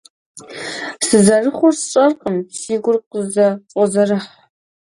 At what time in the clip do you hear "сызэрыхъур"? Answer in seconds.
1.07-1.73